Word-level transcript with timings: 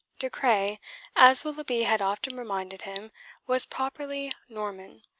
De 0.17 0.31
Craye, 0.31 0.79
as 1.15 1.43
Willoughby 1.43 1.83
had 1.83 2.01
often 2.01 2.35
reminded 2.35 2.81
him, 2.81 3.11
was 3.45 3.67
properly 3.67 4.31
Norman. 4.49 5.03